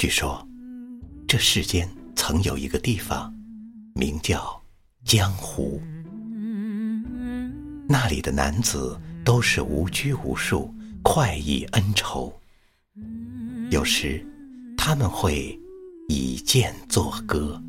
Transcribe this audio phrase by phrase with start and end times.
[0.00, 0.42] 据说，
[1.28, 1.86] 这世间
[2.16, 3.30] 曾有一个地方，
[3.94, 4.58] 名叫
[5.04, 5.78] 江湖。
[7.86, 12.32] 那里的男子都是无拘无束，快意恩仇。
[13.70, 14.26] 有时，
[14.74, 15.60] 他们会
[16.08, 17.62] 以剑作歌。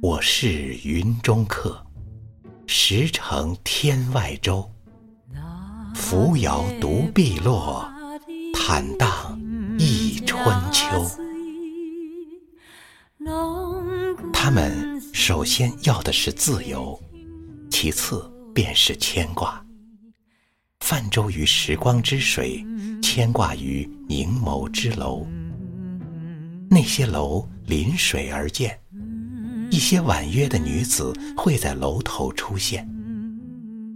[0.00, 1.86] 我是云中客，
[2.66, 4.66] 十城天外舟。
[5.94, 7.86] 扶摇独碧落，
[8.54, 9.38] 坦荡
[10.92, 11.10] 秋。
[14.32, 17.00] 他们首先要的是自由，
[17.70, 19.64] 其次便是牵挂。
[20.80, 22.64] 泛舟于时光之水，
[23.00, 25.26] 牵挂于凝眸之楼。
[26.68, 28.78] 那些楼临水而建。
[29.70, 32.86] 一些婉约的女子会在楼头出现，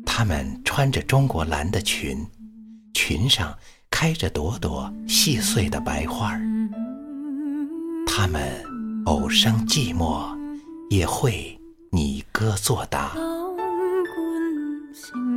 [0.07, 2.25] 她们穿着中国蓝的裙，
[2.95, 3.55] 裙上
[3.91, 6.41] 开着朵朵细碎的白花儿。
[8.27, 8.43] 他们
[9.05, 10.37] 偶生寂寞，
[10.91, 11.57] 也会
[11.93, 13.13] 拟歌作答。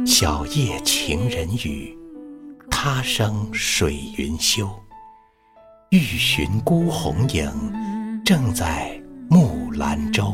[0.07, 1.95] 小夜情人语，
[2.67, 4.67] 他生水云休。
[5.91, 7.47] 欲寻孤鸿影，
[8.25, 8.99] 正在。
[9.29, 10.33] 木兰舟，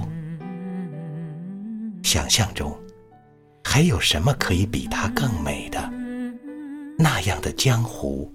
[2.03, 2.73] 想象中
[3.66, 5.92] 还有什么可以比它更美的？
[6.97, 8.34] 那样的江湖，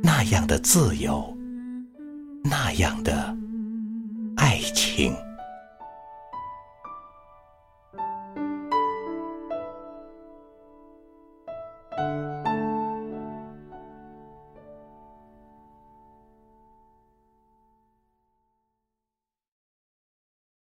[0.00, 1.36] 那样的自由，
[2.44, 3.36] 那样的
[4.98, 5.27] 爱情。